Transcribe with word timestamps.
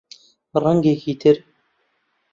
ڕەنگێکی 0.63 1.13
تر 1.21 1.37